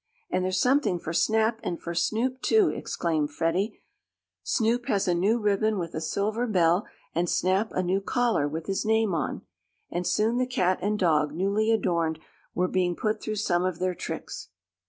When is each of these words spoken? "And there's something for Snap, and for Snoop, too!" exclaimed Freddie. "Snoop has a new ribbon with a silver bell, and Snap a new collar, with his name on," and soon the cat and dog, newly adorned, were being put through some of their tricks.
"And 0.31 0.43
there's 0.43 0.59
something 0.59 0.97
for 0.97 1.13
Snap, 1.13 1.59
and 1.61 1.79
for 1.79 1.93
Snoop, 1.93 2.41
too!" 2.41 2.69
exclaimed 2.69 3.29
Freddie. 3.31 3.83
"Snoop 4.41 4.87
has 4.87 5.07
a 5.07 5.13
new 5.13 5.37
ribbon 5.39 5.77
with 5.77 5.93
a 5.93 6.01
silver 6.01 6.47
bell, 6.47 6.87
and 7.13 7.29
Snap 7.29 7.71
a 7.73 7.83
new 7.83 8.01
collar, 8.01 8.47
with 8.47 8.65
his 8.65 8.83
name 8.83 9.13
on," 9.13 9.43
and 9.91 10.07
soon 10.07 10.37
the 10.37 10.47
cat 10.47 10.79
and 10.81 10.97
dog, 10.97 11.33
newly 11.35 11.69
adorned, 11.69 12.17
were 12.55 12.67
being 12.67 12.95
put 12.95 13.21
through 13.21 13.35
some 13.35 13.63
of 13.63 13.77
their 13.77 13.93
tricks. 13.93 14.49